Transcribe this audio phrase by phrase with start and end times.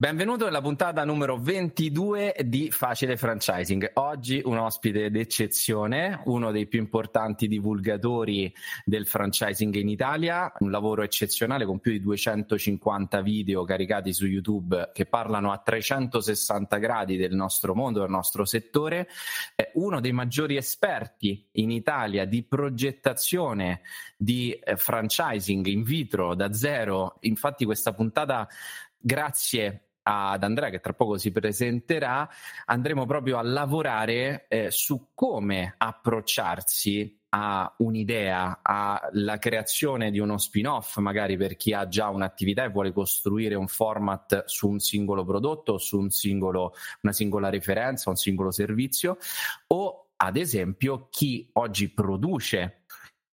[0.00, 3.90] Benvenuto nella puntata numero 22 di Facile Franchising.
[3.96, 8.50] Oggi un ospite d'eccezione, uno dei più importanti divulgatori
[8.86, 14.88] del franchising in Italia, un lavoro eccezionale con più di 250 video caricati su YouTube
[14.94, 19.06] che parlano a 360 gradi del nostro mondo, del nostro settore,
[19.54, 23.82] è uno dei maggiori esperti in Italia di progettazione
[24.16, 27.18] di eh, franchising in vitro da zero.
[27.20, 28.48] Infatti questa puntata
[28.98, 32.28] grazie ad Andrea che tra poco si presenterà,
[32.66, 40.96] andremo proprio a lavorare eh, su come approcciarsi a un'idea, alla creazione di uno spin-off,
[40.96, 45.78] magari per chi ha già un'attività e vuole costruire un format su un singolo prodotto,
[45.78, 49.16] su un singolo, una singola referenza, un singolo servizio,
[49.68, 52.79] o ad esempio chi oggi produce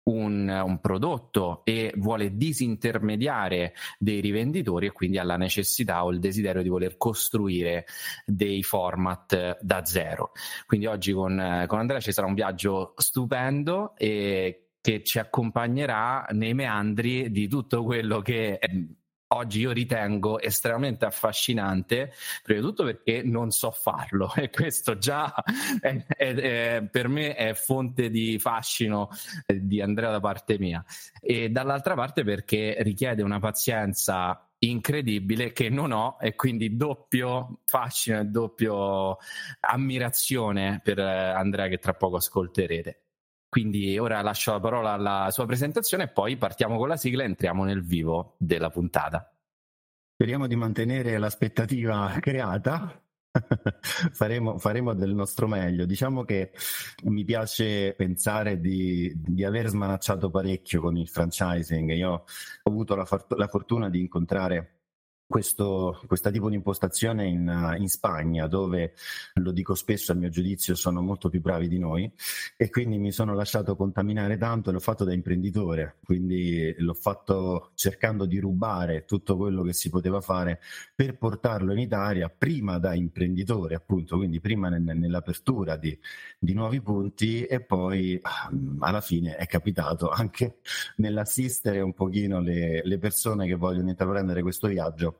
[0.06, 6.20] un, un, prodotto e vuole disintermediare dei rivenditori e quindi ha la necessità o il
[6.20, 7.86] desiderio di voler costruire
[8.24, 10.32] dei format da zero.
[10.66, 16.54] Quindi oggi con, con Andrea ci sarà un viaggio stupendo e che ci accompagnerà nei
[16.54, 18.60] meandri di tutto quello che
[19.28, 25.32] oggi io ritengo estremamente affascinante, prima di tutto perché non so farlo e questo già
[25.80, 29.08] è, è, è, per me è fonte di fascino
[29.46, 30.84] eh, di Andrea da parte mia
[31.20, 38.20] e dall'altra parte perché richiede una pazienza incredibile che non ho e quindi doppio fascino
[38.20, 39.18] e doppio
[39.60, 43.05] ammirazione per eh, Andrea che tra poco ascolterete.
[43.56, 47.24] Quindi ora lascio la parola alla sua presentazione e poi partiamo con la sigla e
[47.24, 49.34] entriamo nel vivo della puntata.
[50.12, 53.02] Speriamo di mantenere l'aspettativa creata.
[54.12, 55.86] faremo, faremo, del nostro meglio.
[55.86, 56.52] Diciamo che
[57.04, 61.92] mi piace pensare di, di, aver smanacciato parecchio con il franchising.
[61.92, 62.24] Io ho
[62.64, 64.75] avuto la, la fortuna di incontrare
[65.26, 68.94] questo, questo tipo di impostazione in, in, Spagna, dove
[69.34, 72.10] lo dico spesso a mio giudizio sono molto più bravi di noi
[72.56, 77.70] e quindi mi sono lasciato contaminare tanto e l'ho fatto da imprenditore, quindi l'ho fatto
[77.74, 80.60] cercando di rubare tutto quello che si poteva fare
[80.94, 85.98] per portarlo in Italia prima da imprenditore, appunto, quindi prima nel, nell'apertura di,
[86.38, 88.20] di nuovi punti e poi
[88.78, 90.58] alla fine è capitato anche
[90.96, 95.15] nell'assistere un pochino le, le persone che vogliono intraprendere questo viaggio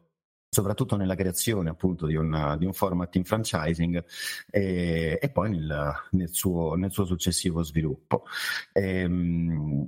[0.57, 4.03] soprattutto nella creazione appunto di, una, di un format in franchising
[4.51, 8.25] e, e poi nel, nel, suo, nel, suo, successivo sviluppo.
[8.73, 9.87] E, ehm,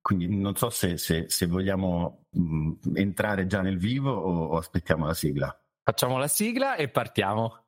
[0.00, 5.06] quindi non so se, se, se vogliamo mh, entrare già nel vivo o, o aspettiamo
[5.06, 5.60] la sigla.
[5.82, 7.62] Facciamo la sigla e partiamo.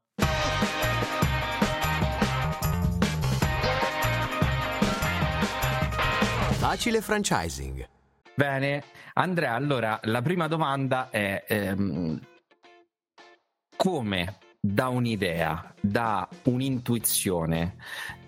[6.59, 7.95] Facile franchising
[8.37, 8.85] Bene,
[9.19, 12.21] Andrea, allora la prima domanda è ehm,
[13.75, 17.77] come da un'idea, da un'intuizione,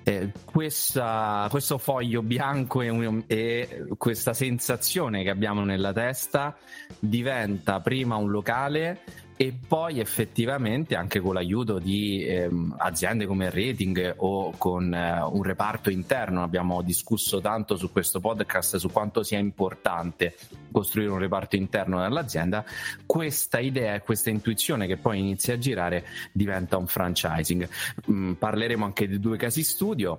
[0.03, 6.57] eh, questa, questo foglio bianco e, e, questa sensazione che abbiamo nella testa
[6.99, 9.03] diventa prima un locale
[9.41, 15.45] e poi effettivamente anche con l'aiuto di ehm, aziende come Rating o con eh, un
[15.45, 20.35] reparto interno abbiamo discusso tanto su questo podcast su quanto sia importante
[20.73, 22.65] costruire un reparto interno nell'azienda.
[23.07, 27.69] Questa idea e questa intuizione che poi inizia a girare diventa un franchising.
[28.11, 30.19] Mm, parleremo anche di due casi studio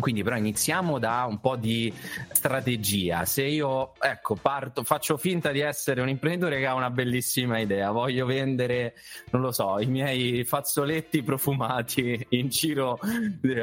[0.00, 1.92] quindi però iniziamo da un po' di
[2.30, 3.24] strategia.
[3.24, 7.90] Se io ecco, parto, faccio finta di essere un imprenditore che ha una bellissima idea,
[7.90, 8.94] voglio vendere,
[9.30, 12.98] non lo so, i miei fazzoletti profumati in giro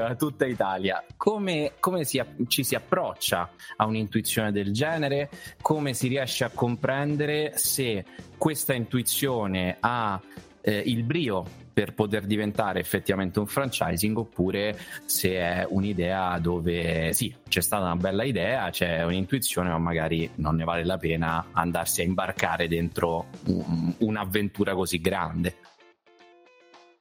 [0.01, 1.03] a tutta Italia.
[1.16, 5.29] Come, come si, ci si approccia a un'intuizione del genere?
[5.62, 8.03] Come si riesce a comprendere se
[8.38, 10.19] questa intuizione ha
[10.62, 17.36] eh, il brio per poter diventare effettivamente un franchising oppure se è un'idea dove sì,
[17.50, 22.00] c'è stata una bella idea, c'è un'intuizione, ma magari non ne vale la pena andarsi
[22.00, 25.58] a imbarcare dentro un, un'avventura così grande.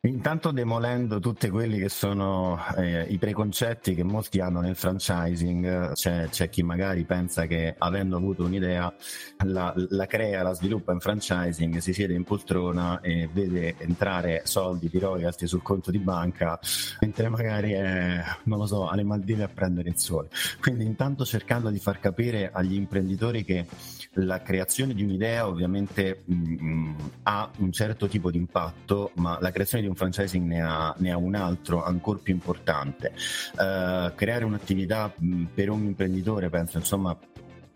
[0.04, 6.28] Intanto demolendo tutti quelli che sono eh, i preconcetti che molti hanno nel franchising, c'è,
[6.28, 8.94] c'è, chi magari pensa che avendo avuto un'idea
[9.46, 14.90] la, la, crea, la sviluppa in franchising, si siede in poltrona e vede entrare soldi
[14.90, 16.60] di royalty sul conto di banca,
[17.00, 20.28] mentre magari è, non lo so, alle Maldive a prendere il sole.
[20.60, 23.66] Quindi intanto cercando di far capire agli imprenditori che
[24.14, 29.50] la creazione di un'idea ovviamente mh, mm, ha un certo tipo di impatto, ma la
[29.50, 33.12] creazione di un un franchising ne ha, ne ha un altro ancora più importante.
[33.52, 35.12] Uh, creare un'attività
[35.54, 37.16] per un imprenditore, penso insomma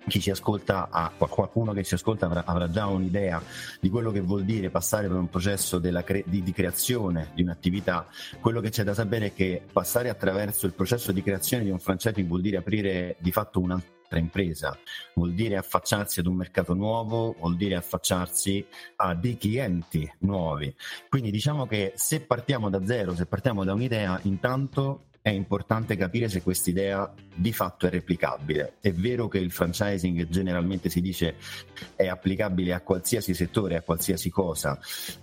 [0.09, 0.89] chi ci ascolta
[1.19, 3.43] qualcuno che ci ascolta avrà, avrà, già un'idea
[3.79, 8.07] di quello che vuol dire passare per un processo cre- di, di, creazione di un'attività.
[8.41, 11.79] Quello che c'è da sapere è che passare attraverso il processo di creazione di un
[11.79, 14.79] franchising vuol dire aprire di fatto un'altra impresa,
[15.15, 18.65] vuol dire affacciarsi ad un mercato nuovo, vuol dire affacciarsi
[18.97, 20.75] a dei clienti nuovi.
[21.09, 26.29] Quindi diciamo che se partiamo da zero, se partiamo da un'idea, intanto è importante capire
[26.29, 28.77] se quest'idea di fatto è replicabile.
[28.81, 31.37] È vero che il franchising generalmente si dice
[31.95, 34.79] è applicabile a qualsiasi settore, a qualsiasi cosa,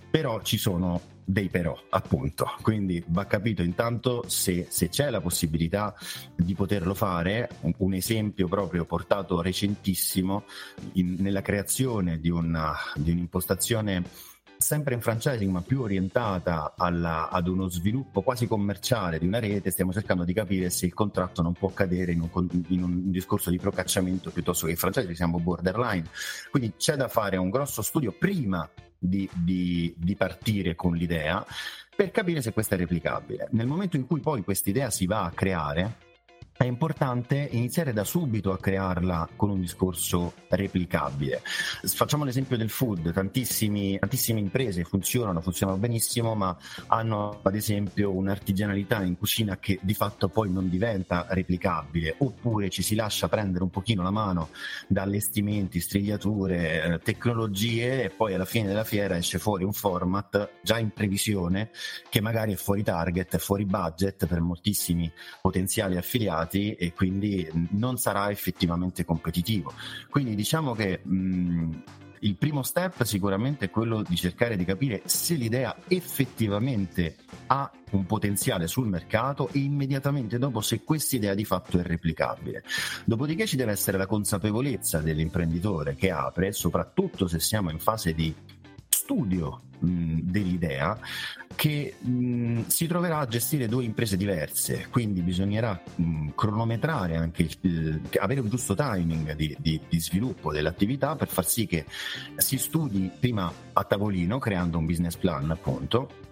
[0.08, 2.52] però ci sono dei però, appunto.
[2.62, 5.94] Quindi va capito intanto se, se c'è la possibilità
[6.36, 7.50] di poterlo fare.
[7.62, 10.44] Un, un esempio proprio portato recentissimo
[10.92, 14.04] in, nella creazione di, una, di un'impostazione
[14.58, 19.70] sempre in franchising ma più orientata alla, ad uno sviluppo quasi commerciale di una rete,
[19.70, 23.50] stiamo cercando di capire se il contratto non può cadere in un, in un discorso
[23.50, 26.08] di procacciamento piuttosto che in franchising, siamo borderline.
[26.50, 28.66] Quindi c'è da fare un grosso studio prima
[28.98, 31.44] di, di, di partire con l'idea
[31.94, 33.48] per capire se questa è replicabile.
[33.52, 35.96] Nel momento in cui poi quest'idea si va a creare,
[36.56, 41.42] è importante iniziare da subito a crearla con un discorso replicabile.
[41.82, 43.98] Facciamo l'esempio del food, tantissime
[44.38, 46.56] imprese funzionano, funzionano benissimo, ma
[46.86, 52.82] hanno ad esempio un'artigianalità in cucina che di fatto poi non diventa replicabile, oppure ci
[52.82, 54.48] si lascia prendere un pochino la mano
[54.88, 60.60] da allestimenti, strigliature, eh, tecnologie e poi alla fine della fiera esce fuori un format
[60.62, 61.70] già in previsione
[62.08, 65.12] che magari è fuori target, fuori budget per moltissimi
[65.42, 69.72] potenziali affiliati risultati e quindi non sarà effettivamente competitivo.
[70.08, 71.82] Quindi diciamo che mh,
[72.20, 77.16] il primo step sicuramente è quello di cercare di capire se l'idea effettivamente
[77.48, 82.64] ha un potenziale sul mercato e immediatamente dopo se questa idea di fatto è replicabile.
[83.04, 88.34] Dopodiché ci deve essere la consapevolezza dell'imprenditore che apre, soprattutto se siamo in fase di
[89.06, 90.98] studio mh, dell'idea
[91.54, 98.00] che mh, si troverà a gestire due imprese diverse, quindi bisognerà mh, cronometrare anche il,
[98.18, 101.86] avere un giusto timing di, di, di, sviluppo dell'attività per far sì che
[102.36, 106.24] si studi prima a tavolino creando un business plan appunto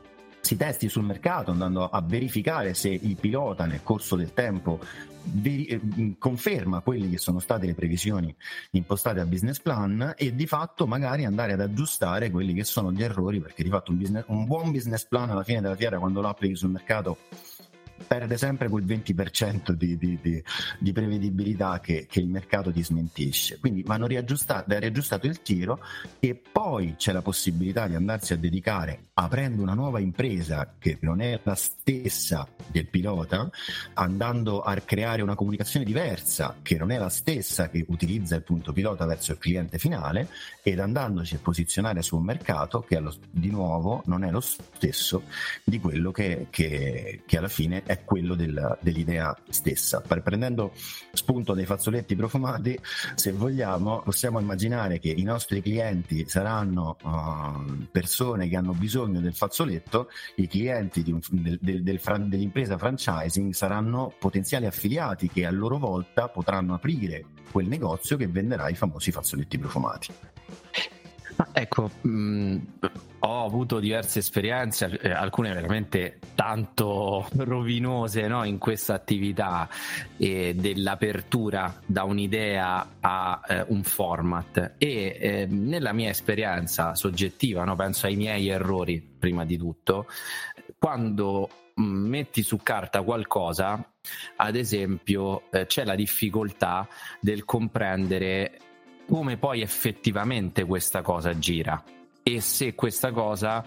[0.45, 4.79] si testi sul mercato andando a verificare se il pilota nel corso del tempo
[5.23, 5.81] veri- eh,
[6.19, 8.35] conferma quelle che sono state le previsioni
[8.73, 13.03] impostate al business plan e di fatto magari andare ad aggiustare quelli che sono gli
[13.03, 16.21] errori perché di fatto un, business, un buon business plan alla fine della fiera quando
[16.21, 17.17] lo applichi sul mercato
[18.07, 20.43] perde sempre quel 20% di, di, di,
[20.79, 23.59] di prevedibilità che, che, il mercato ti smentisce.
[23.59, 25.81] Quindi vanno riaggiustati, riaggiustato il tiro
[26.21, 31.21] e poi c'è la possibilità di andarsi a dedicare, aprendo una nuova impresa che non
[31.21, 33.49] è la stessa del pilota,
[33.95, 38.73] andando a creare una comunicazione diversa che non è la stessa che utilizza il punto
[38.73, 40.29] pilota verso il cliente finale
[40.63, 45.23] ed andandoci a posizionare su un mercato che allo, di nuovo non è lo stesso
[45.63, 50.01] di quello che, che, che alla fine è quello del, dell'idea stessa.
[50.01, 50.73] Prendendo
[51.13, 52.79] spunto dai fazzoletti profumati,
[53.15, 59.35] se vogliamo, possiamo immaginare che i nostri clienti saranno uh, persone che hanno bisogno del
[59.35, 66.29] fazzoletto, i clienti un, del, del, dell'impresa franchising saranno potenziali affiliati che a loro volta
[66.29, 70.34] potranno aprire quel negozio che venderà i famosi fazzoletti profumati.
[71.53, 72.59] Ecco, mh, mm,
[73.21, 79.69] ho avuto diverse esperienze, eh, alcune veramente tanto rovinose no, in questa attività
[80.17, 84.75] eh, dell'apertura da un'idea a eh, un format.
[84.79, 90.07] E eh, nella mia esperienza soggettiva, no, penso ai miei errori prima di tutto,
[90.79, 91.49] quando
[91.81, 93.93] mm, metti su carta qualcosa,
[94.37, 96.87] ad esempio, eh, c'è la difficoltà
[97.21, 98.59] del comprendere
[99.07, 101.83] come poi effettivamente questa cosa gira.
[102.23, 103.63] E se questa cosa,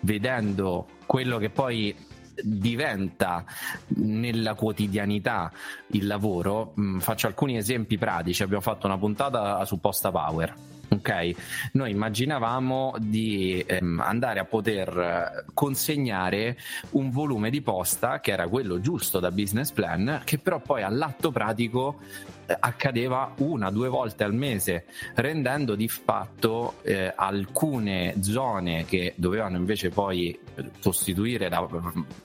[0.00, 1.94] vedendo quello che poi
[2.42, 3.44] diventa
[3.88, 5.50] nella quotidianità
[5.88, 11.34] il lavoro, mm, faccio alcuni esempi pratici, abbiamo fatto una puntata su Posta Power Ok,
[11.72, 16.58] noi immaginavamo di ehm, andare a poter consegnare
[16.90, 21.30] un volume di posta che era quello giusto da business plan, che però poi all'atto
[21.30, 21.98] pratico
[22.44, 24.84] eh, accadeva una, due volte al mese,
[25.14, 30.38] rendendo di fatto eh, alcune zone che dovevano invece poi
[30.82, 31.66] costituire la,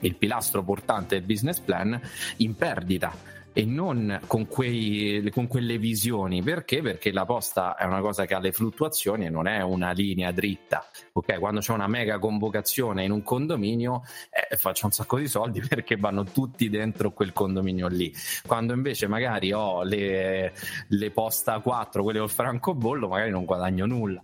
[0.00, 1.98] il pilastro portante del business plan
[2.36, 6.44] in perdita e non con, quei, con quelle visioni.
[6.44, 6.80] Perché?
[6.80, 10.30] Perché la posta è una cosa che ha le fluttuazioni e non è una linea
[10.30, 10.86] dritta.
[11.14, 15.58] Ok, quando c'è una mega convocazione in un condominio eh, faccio un sacco di soldi
[15.66, 18.14] perché vanno tutti dentro quel condominio lì.
[18.46, 20.52] Quando invece magari ho le,
[20.86, 24.22] le posta 4, quelle col francobollo, magari non guadagno nulla.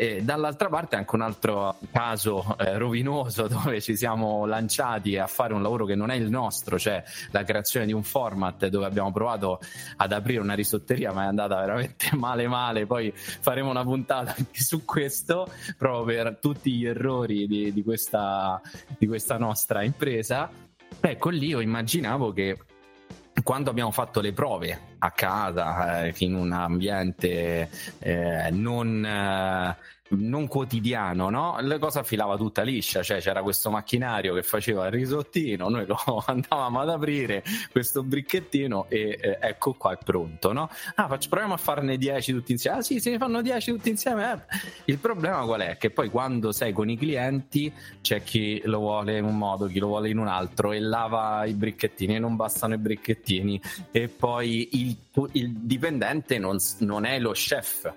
[0.00, 5.54] E dall'altra parte anche un altro caso eh, rovinoso dove ci siamo lanciati a fare
[5.54, 7.02] un lavoro che non è il nostro, cioè
[7.32, 9.58] la creazione di un format dove abbiamo provato
[9.96, 14.62] ad aprire una risotteria ma è andata veramente male male, poi faremo una puntata anche
[14.62, 18.60] su questo proprio per tutti gli errori di, di, questa,
[18.96, 20.48] di questa nostra impresa.
[21.00, 22.56] Ecco lì io immaginavo che
[23.42, 29.76] quando abbiamo fatto le prove a casa, eh, in un ambiente eh, non, eh,
[30.10, 31.58] non, quotidiano, no?
[31.60, 35.98] la cosa filava tutta liscia, cioè c'era questo macchinario che faceva il risottino, noi lo
[36.26, 40.52] andavamo ad aprire questo bricchettino e eh, ecco qua è pronto.
[40.52, 40.70] No?
[40.94, 42.78] Ah, faccio, proviamo a farne 10 tutti insieme.
[42.78, 44.32] Ah sì, se ne fanno 10 tutti insieme.
[44.32, 44.58] Eh.
[44.86, 45.76] Il problema qual è?
[45.76, 49.78] Che poi quando sei con i clienti c'è chi lo vuole in un modo, chi
[49.78, 54.08] lo vuole in un altro e lava i bricchettini e non bastano i bricchettini e
[54.08, 57.92] poi il il, il dipendente non, non è lo chef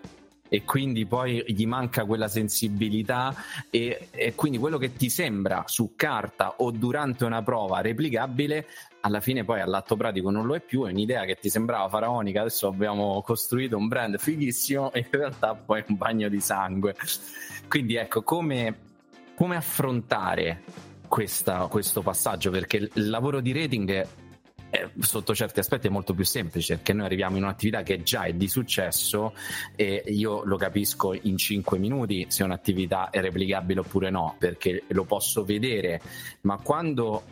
[0.54, 3.34] e quindi poi gli manca quella sensibilità
[3.70, 8.68] e, e, quindi quello che ti sembra su carta o durante una prova replicabile
[9.00, 12.42] alla fine poi all'atto pratico non lo è più è un'idea che ti sembrava faraonica
[12.42, 16.96] adesso abbiamo costruito un brand fighissimo e in realtà poi è un bagno di sangue.
[17.70, 18.78] Quindi ecco come,
[19.34, 20.64] come affrontare
[21.08, 22.52] questa, questo passaggio?
[22.52, 24.06] Perché il lavoro di rating
[24.72, 28.24] eh, sotto certi aspetti è molto più semplice perché noi arriviamo in un'attività che già
[28.24, 29.34] è di successo
[29.76, 35.04] e io lo capisco in 5 minuti se un'attività è replicabile oppure no perché lo
[35.04, 36.02] posso vedere
[36.42, 37.24] ma quando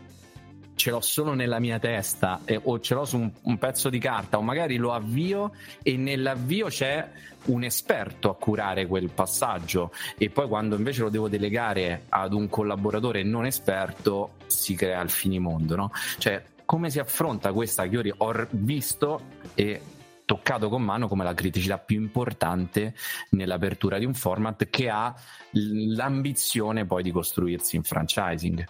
[0.75, 3.99] ce l'ho solo nella mia testa eh, o ce l'ho su un, un, pezzo di
[3.99, 5.51] carta o magari lo avvio
[5.83, 7.09] e nell'avvio c'è
[7.45, 12.47] un esperto a curare quel passaggio e poi quando invece lo devo delegare ad un
[12.47, 15.91] collaboratore non esperto si crea il finimondo no?
[16.17, 19.21] cioè come si affronta questa che io ho visto
[19.55, 19.81] e
[20.23, 22.93] toccato con mano come la criticità più importante
[23.31, 25.11] nell'apertura di un format che ha
[25.53, 28.63] l'ambizione poi di costruirsi in franchising.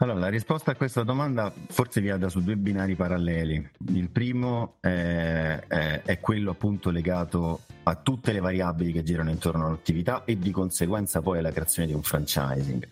[0.00, 3.70] Allora, la risposta a questa domanda forse viaggia su due binari paralleli.
[3.94, 9.66] Il primo è, è, è, quello appunto legato a tutte le variabili che girano intorno
[9.66, 12.86] all'attività e di conseguenza poi alla creazione di un franchising.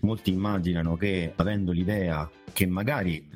[0.00, 3.26] Molti immaginano che avendo l'idea che magari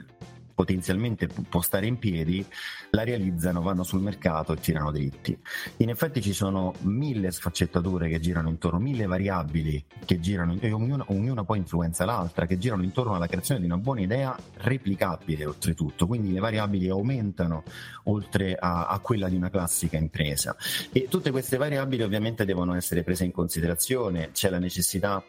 [0.58, 2.44] potenzialmente può stare in piedi,
[2.90, 5.38] la realizzano, vanno sul mercato e tirano dritti.
[5.76, 11.04] In effetti ci sono mille sfaccettature che girano intorno, mille variabili che girano, e ognuna,
[11.10, 16.08] ognuna poi influenza l'altra, che girano intorno alla creazione di una buona idea replicabile oltretutto,
[16.08, 17.62] quindi le variabili aumentano
[18.04, 20.56] oltre a, a quella di una classica impresa.
[20.90, 25.24] E tutte queste variabili ovviamente devono essere prese in considerazione, c'è la necessità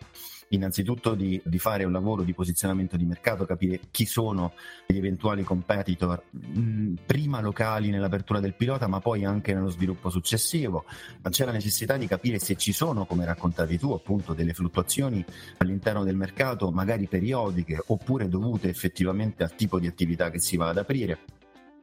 [0.50, 4.54] innanzitutto di, di, fare un lavoro di posizionamento di mercato, capire chi sono
[4.86, 10.10] gli eventuali competitor, mh, mm, prima locali nell'apertura del pilota, ma poi anche nello sviluppo
[10.10, 10.86] successivo.
[11.22, 15.24] Ma c'è la necessità di capire se ci sono, come raccontavi tu, appunto delle fluttuazioni
[15.58, 20.70] all'interno del mercato, magari periodiche, oppure dovute effettivamente al tipo di attività che si va
[20.70, 21.38] ad aprire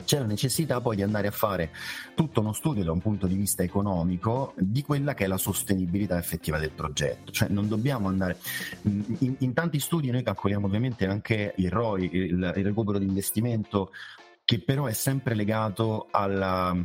[0.05, 1.71] c'è la necessità poi di andare a fare
[2.15, 6.19] tutto uno studio da un punto di vista economico di quella che è la sostenibilità
[6.19, 7.33] effettiva del progetto.
[7.33, 8.37] Cioè non dobbiamo andare...
[8.83, 13.91] In, in tanti studi noi calcoliamo ovviamente anche il ROI, il, il recupero di investimento,
[14.45, 16.77] che però è sempre legato alla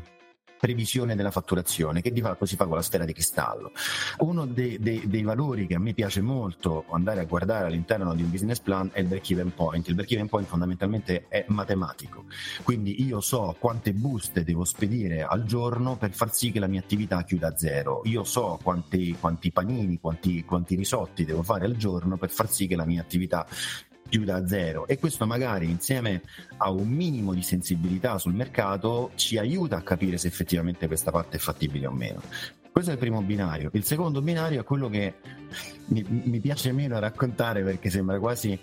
[0.61, 3.71] previsione della fatturazione, che di fatto si fa con la sfera di cristallo.
[4.19, 8.21] Uno dei, dei, dei valori che a me piace molto andare a guardare all'interno di
[8.21, 9.87] un business plan è il break-even point.
[9.87, 12.25] Il break-even point fondamentalmente è matematico,
[12.61, 16.79] quindi io so quante buste devo spedire al giorno per far sì che la mia
[16.79, 18.01] attività chiuda a zero.
[18.03, 22.67] Io so quanti, quanti panini, quanti, quanti risotti devo fare al giorno per far sì
[22.67, 23.47] che la mia attività
[24.11, 26.21] più da zero e questo magari insieme
[26.57, 31.37] a un minimo di sensibilità sul mercato ci aiuta a capire se effettivamente questa parte
[31.37, 32.21] è fattibile o meno.
[32.71, 33.69] Questo è il primo binario.
[33.73, 35.15] Il secondo binario è quello che
[35.87, 38.57] mi, mi piace meno raccontare perché sembra quasi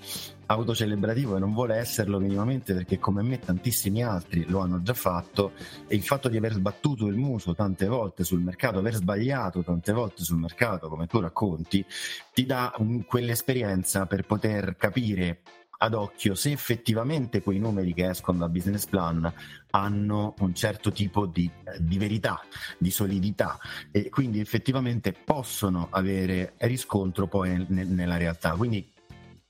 [0.47, 5.53] autocelebrativo e non vuole esserlo minimamente perché come me tantissimi altri lo hanno già fatto
[5.87, 9.93] e il fatto di aver sbattuto il muso tante volte sul mercato, aver sbagliato tante
[9.93, 11.85] volte sul mercato come tu racconti,
[12.33, 15.43] ti dà un, quell'esperienza per poter capire
[15.79, 19.33] ad occhio se effettivamente quei numeri che escono da business plan
[19.71, 22.41] hanno un certo tipo di, di verità,
[22.79, 23.59] di solidità
[23.91, 28.53] e quindi effettivamente possono avere riscontro poi nel, nella realtà.
[28.53, 28.91] Quindi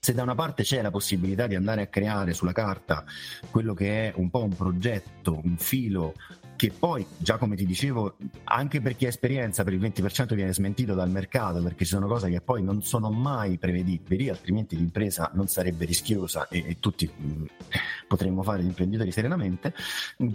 [0.01, 3.03] se da una parte c'è la possibilità di andare a creare sulla carta
[3.49, 6.13] quello che è un po' un progetto, un filo
[6.59, 10.53] che poi, già come ti dicevo, anche per chi ha esperienza, per il 20% viene
[10.53, 15.31] smentito dal mercato perché ci sono cose che poi non sono mai prevedibili, altrimenti l'impresa
[15.35, 17.45] non sarebbe rischiosa e, e tutti mh, mm,
[18.09, 19.73] potremmo fare gli imprenditori serenamente,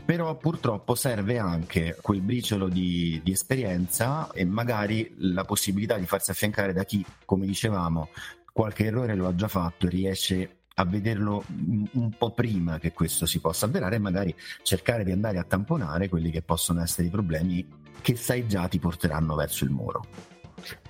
[0.02, 6.31] però purtroppo serve anche quel briciolo di, di esperienza e magari la possibilità di farsi
[6.31, 8.09] affiancare da chi, come dicevamo,
[8.50, 11.45] qualche errore lo ha già fatto e riesce a vederlo
[11.93, 16.09] un po' prima che questo si possa avverare e magari cercare di andare a tamponare
[16.09, 17.66] quelli che possono essere i problemi
[18.00, 20.04] che sai già ti porteranno verso il muro.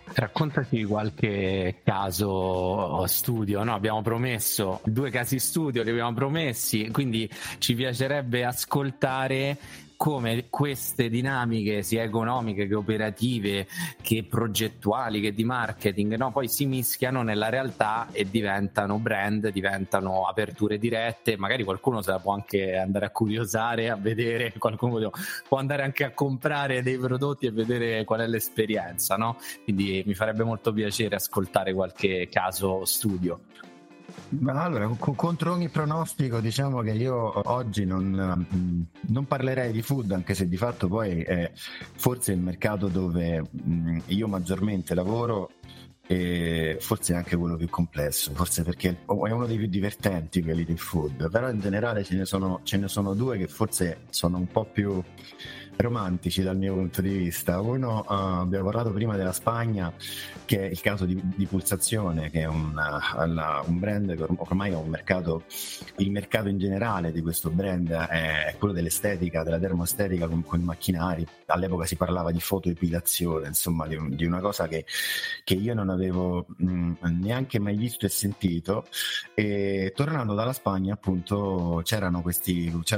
[0.07, 3.75] Raccontaci qualche caso studio, no?
[3.75, 9.59] abbiamo promesso due casi studio, li abbiamo promessi, quindi ci piacerebbe ascoltare
[9.97, 13.67] come queste dinamiche sia economiche che operative
[14.01, 16.33] che progettuali che di marketing no?
[16.33, 22.19] poi si mischiano nella realtà e diventano brand, diventano aperture dirette, magari qualcuno se la
[22.19, 25.11] può anche andare a curiosare, a vedere, qualcuno
[25.49, 29.37] può andare anche a comprare dei prodotti e vedere qual è l'esperienza, no?
[29.63, 33.41] quindi mi farebbe molto piacere ascoltare qualche caso studio.
[34.47, 38.47] Allora, contro ogni pronostico, diciamo che io oggi non,
[39.00, 43.42] non, parlerei di food, anche se di fatto poi è forse il mercato dove
[44.06, 45.50] io maggiormente lavoro
[46.06, 50.78] e forse anche quello più complesso, forse perché è uno dei più divertenti quelli del
[50.78, 54.47] food, però in generale ce ne sono, ce ne sono due che forse sono un
[54.47, 55.02] po' più
[55.76, 57.61] romantici dal mio punto di vista.
[57.61, 59.93] Uno, uh, abbiamo parlato prima della Spagna,
[60.45, 64.73] che è il caso di, di Pulsazione, che è un, uh, un, brand che ormai
[64.73, 65.45] ha un mercato,
[65.99, 70.64] il mercato in generale di questo brand è quello dell'estetica, della termoestetica con, con i
[70.64, 71.26] macchinari.
[71.47, 74.85] All'epoca si parlava di fotoepilazione, insomma, di, di una cosa che,
[75.45, 78.87] che, io non avevo mh, mm, neanche mai visto e sentito.
[79.35, 82.11] E tornando dalla Spagna, appunto, c'era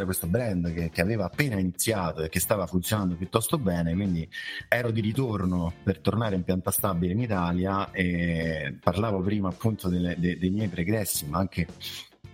[0.04, 4.28] questo brand che, che aveva appena iniziato e che stava funzionando piuttosto bene, quindi
[4.68, 10.16] ero di ritorno per tornare in pianta stabile in Italia e parlavo prima appunto delle,
[10.18, 11.66] de, dei miei pregressi, ma anche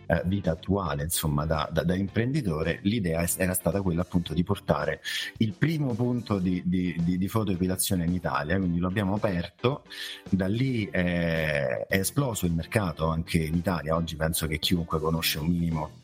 [0.06, 5.00] eh, vita attuale, insomma, da, da, da, imprenditore, l'idea era stata quella appunto di portare
[5.38, 9.84] il primo punto di, di, di, di fotoepilazione in Italia, quindi lo abbiamo aperto,
[10.28, 15.38] da lì è, è esploso il mercato anche in Italia, oggi penso che chiunque conosce
[15.38, 16.01] un minimo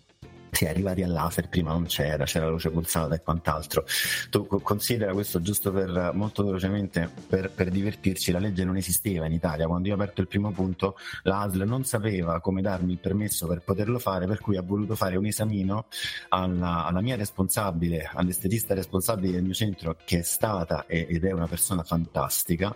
[0.50, 3.84] si è arrivati al laser, prima non c'era, c'era la luce pulsata e quant'altro.
[4.30, 9.32] Tu considera questo giusto per molto velocemente per, per, divertirci, la legge non esisteva in
[9.32, 9.66] Italia.
[9.66, 13.46] Quando io ho aperto il primo punto, la ASL non sapeva come darmi il permesso
[13.46, 15.86] per poterlo fare, per cui ha voluto fare un esamino
[16.28, 21.46] alla, alla mia responsabile, all'estetista responsabile del mio centro, che è stata ed è una
[21.46, 22.74] persona fantastica,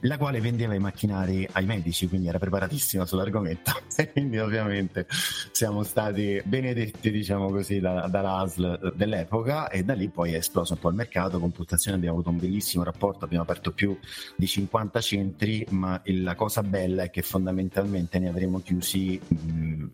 [0.00, 3.72] la quale vendeva i macchinari ai medici, quindi era preparatissima sull'argomento.
[4.00, 5.06] E quindi ovviamente
[5.52, 10.78] siamo stati benedetti diciamo così, da, dall'ASL dell'epoca e da lì poi è esploso un
[10.78, 11.38] po' il mercato.
[11.38, 13.98] Con Pulsazione abbiamo avuto un bellissimo rapporto, abbiamo aperto più
[14.36, 19.86] di 50 centri, ma la cosa bella è che fondamentalmente ne avremo chiusi mh,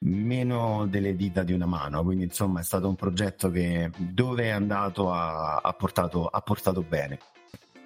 [0.00, 2.02] meno delle dita di una mano.
[2.02, 6.82] Quindi insomma è stato un progetto che dove è andato ha, ha, portato, ha portato
[6.82, 7.18] bene.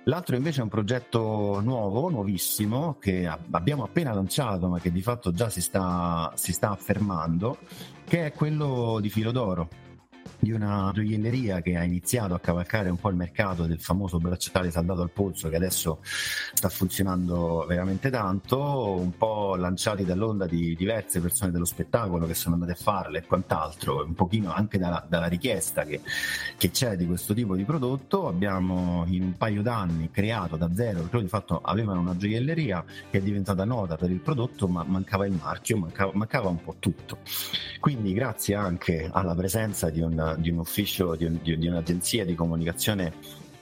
[0.08, 5.32] L'altro invece è un progetto nuovo, nuovissimo, che abbiamo appena lanciato, ma che di fatto
[5.32, 7.58] già si sta, si sta affermando,
[8.06, 9.87] che è quello di Filo d'Oro
[10.38, 14.70] di una gioielleria che ha iniziato a cavalcare un po' il mercato del famoso bracciale
[14.70, 21.20] saldato al polso che adesso sta funzionando veramente tanto, un po' lanciati dall'onda di diverse
[21.20, 25.26] persone dello spettacolo che sono andate a farlo e quant'altro, un pochino anche dalla, dalla
[25.26, 26.00] richiesta che,
[26.56, 31.00] che, c'è di questo tipo di prodotto, abbiamo in un paio d'anni creato da zero,
[31.00, 35.26] perché di fatto avevano una gioielleria che è diventata nota per il prodotto ma mancava
[35.26, 37.18] il marchio, mancava, mancava un po' tutto.
[37.80, 42.34] Quindi grazie anche alla presenza di un di un ufficio, di, un, di, un'agenzia di
[42.34, 43.12] comunicazione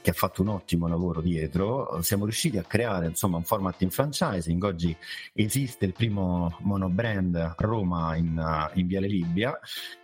[0.06, 3.90] che ha fatto un ottimo lavoro dietro, siamo riusciti a creare insomma un format in
[3.90, 4.62] franchising.
[4.62, 4.96] Oggi
[5.32, 9.58] esiste il primo monobrand a Roma in, in Viale Libia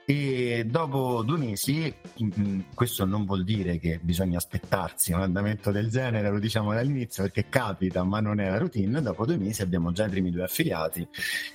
[0.04, 1.94] e dopo due mesi,
[2.74, 7.46] questo non vuol dire che bisogna aspettarsi un andamento del genere, lo diciamo dall'inizio perché
[7.48, 9.00] capita, ma non è la routine.
[9.00, 11.06] Dopo due mesi abbiamo già i primi due affiliati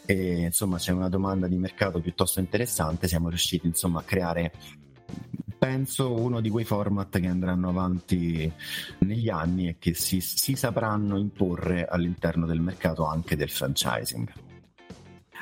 [0.06, 3.10] e insomma c'è una domanda di mercato piuttosto interessante.
[3.10, 4.54] Siamo riusciti insomma a creare
[5.58, 8.52] penso uno di quei format che andranno avanti
[9.00, 14.32] negli anni e che si, si sapranno imporre all'interno del mercato anche del franchising.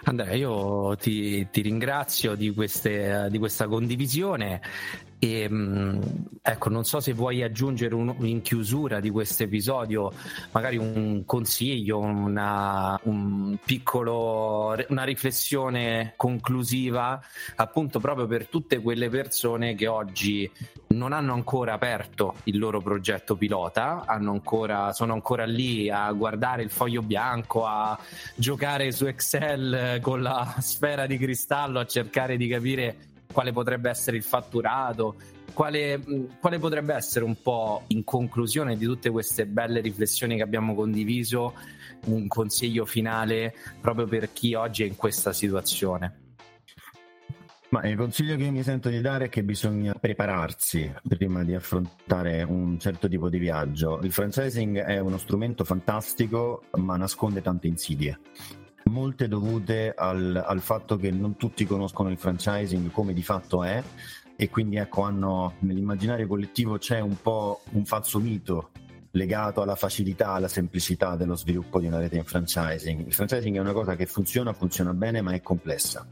[0.07, 4.61] Andrea, io ti, ti ringrazio di, queste, di, questa condivisione
[5.25, 6.01] E, mm,
[6.39, 10.13] ecco, non so se vuoi aggiungere un, in chiusura di questo episodio
[10.51, 17.19] magari un consiglio, una, un piccolo, una riflessione conclusiva
[17.55, 20.49] appunto proprio per tutte quelle persone che oggi
[20.89, 26.69] non hanno ancora aperto il loro progetto pilota, ancora, sono ancora lì a guardare il
[26.69, 27.97] foglio bianco, a
[28.35, 34.15] giocare su Excel con la sfera di cristallo, a cercare di capire quale potrebbe essere
[34.15, 35.17] il fatturato,
[35.51, 36.01] quale,
[36.39, 41.53] quale, potrebbe essere un po' in conclusione di tutte queste belle riflessioni che abbiamo condiviso
[42.05, 46.19] un consiglio finale proprio per chi oggi è in questa situazione?
[47.71, 52.41] Ma il consiglio che mi sento di dare è che bisogna prepararsi prima di affrontare
[52.43, 53.99] un certo tipo di viaggio.
[54.01, 58.17] Il franchising è uno strumento fantastico, ma nasconde tante insidie
[58.89, 63.83] molte dovute al, al, fatto che non tutti conoscono il franchising come di fatto è
[64.35, 68.69] e quindi ecco hanno nell'immaginario collettivo c'è un po' un falso mito
[69.15, 73.07] legato alla facilità, alla semplicità dello sviluppo di una rete in franchising.
[73.07, 76.05] Il franchising è una cosa che funziona, funziona bene, ma è complessa.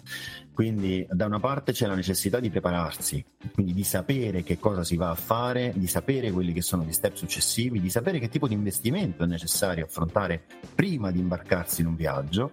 [0.54, 4.96] Quindi da una parte c'è la necessità di prepararsi, quindi di sapere che cosa si
[4.96, 8.48] va a fare, di sapere quelli che sono gli step successivi, di sapere che tipo
[8.48, 10.44] di investimento è necessario affrontare
[10.76, 12.52] prima di imbarcarsi in un viaggio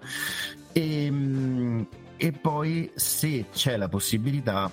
[0.72, 1.86] e, ehm,
[2.16, 4.70] e poi se c'è la possibilità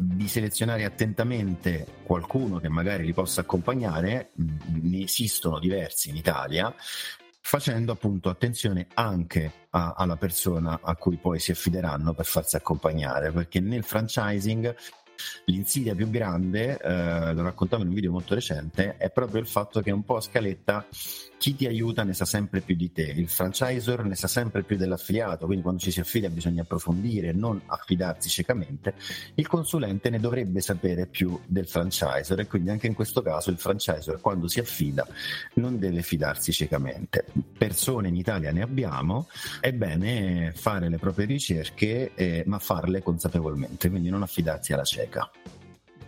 [0.00, 6.74] di selezionare attentamente qualcuno che magari li possa accompagnare, ne esistono diversi in Italia,
[7.42, 13.30] facendo appunto attenzione anche a, alla persona a cui poi si affideranno per farsi accompagnare,
[13.30, 14.74] perché nel franchising
[15.44, 19.80] L'insidia più grande, eh, lo raccontavo in un video molto recente, è proprio il fatto
[19.80, 20.86] che un po' a scaletta
[21.40, 24.76] chi ti aiuta ne sa sempre più di te, il franchisor ne sa sempre più
[24.76, 28.92] dell'affiliato, quindi quando ci si affida bisogna approfondire, non affidarsi ciecamente,
[29.36, 33.56] il consulente ne dovrebbe sapere più del franchisor e quindi anche in questo caso il
[33.56, 35.06] franchisor quando si affida
[35.54, 37.24] non deve fidarsi ciecamente.
[37.56, 39.26] Persone in Italia ne abbiamo,
[39.60, 45.30] è bene fare le proprie ricerche eh, ma farle consapevolmente, quindi non affidarsi alla cieca.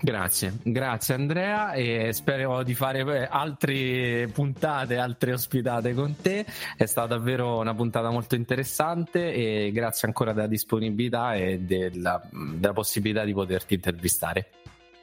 [0.04, 6.44] Grazie, grazie Andrea e spero di fare eh, altre puntate, altre ospitate con te.
[6.76, 12.72] È stata davvero una puntata molto interessante e grazie ancora della disponibilità e della, della
[12.72, 14.50] possibilità di poterti intervistare.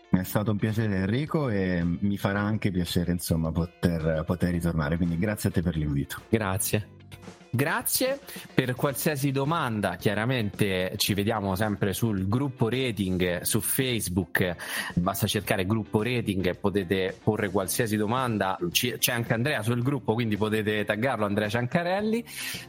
[0.09, 5.17] È stato un piacere Enrico e mi farà anche piacere insomma poter, poter ritornare, quindi
[5.17, 6.17] grazie a te per l'invito.
[6.27, 6.97] Grazie.
[7.51, 8.19] Grazie.
[8.53, 14.55] Per qualsiasi domanda, chiaramente ci vediamo sempre sul gruppo rating su Facebook,
[14.93, 20.37] basta cercare gruppo rating e potete porre qualsiasi domanda, c'è anche Andrea sul gruppo quindi
[20.37, 22.23] potete taggarlo Andrea Ciancarelli.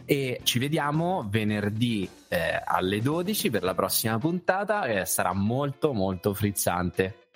[0.05, 6.33] E ci vediamo venerdì eh, alle 12 per la prossima puntata e sarà molto molto
[6.33, 7.30] frizzante.